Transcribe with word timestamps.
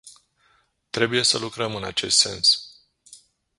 Trebuie 0.89 1.23
să 1.23 1.37
lucrăm 1.37 1.75
în 1.75 1.83
acest 1.83 2.17
sens. 2.19 2.69